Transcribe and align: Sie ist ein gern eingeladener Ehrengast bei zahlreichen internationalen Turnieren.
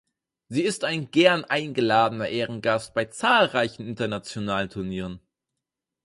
Sie 0.47 0.63
ist 0.63 0.83
ein 0.83 1.11
gern 1.11 1.45
eingeladener 1.45 2.27
Ehrengast 2.27 2.95
bei 2.95 3.05
zahlreichen 3.05 3.85
internationalen 3.87 4.67
Turnieren. 4.67 5.19